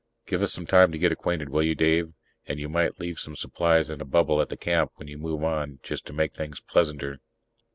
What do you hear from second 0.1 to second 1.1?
"Give us some time to